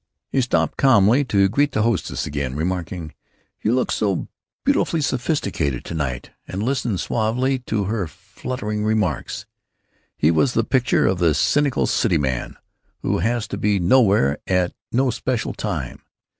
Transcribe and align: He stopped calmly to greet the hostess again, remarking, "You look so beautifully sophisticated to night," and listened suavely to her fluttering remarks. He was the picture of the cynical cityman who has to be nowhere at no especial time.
He 0.31 0.41
stopped 0.41 0.77
calmly 0.79 1.23
to 1.25 1.47
greet 1.47 1.73
the 1.73 1.83
hostess 1.83 2.25
again, 2.25 2.55
remarking, 2.55 3.13
"You 3.61 3.73
look 3.75 3.91
so 3.91 4.29
beautifully 4.65 5.01
sophisticated 5.01 5.85
to 5.85 5.93
night," 5.93 6.31
and 6.47 6.63
listened 6.63 6.99
suavely 6.99 7.59
to 7.67 7.83
her 7.83 8.07
fluttering 8.07 8.83
remarks. 8.83 9.45
He 10.17 10.31
was 10.31 10.55
the 10.55 10.63
picture 10.63 11.05
of 11.05 11.19
the 11.19 11.35
cynical 11.35 11.85
cityman 11.85 12.55
who 13.03 13.19
has 13.19 13.47
to 13.49 13.59
be 13.59 13.79
nowhere 13.79 14.39
at 14.47 14.73
no 14.91 15.09
especial 15.09 15.53
time. 15.53 16.01